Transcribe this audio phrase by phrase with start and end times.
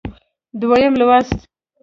[0.59, 1.37] دویم لوست